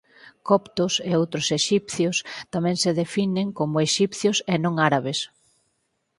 Coptos 0.47 0.93
e 1.09 1.11
outros 1.21 1.47
exipcios 1.59 2.17
tamén 2.53 2.75
se 2.83 2.91
definen 3.01 3.47
como 3.59 3.77
exipcios 3.87 4.37
e 4.53 4.55
non 4.63 4.73
árabes. 4.87 5.19